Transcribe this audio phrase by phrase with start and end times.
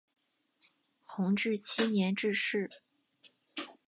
[1.05, 2.67] 弘治七年致仕。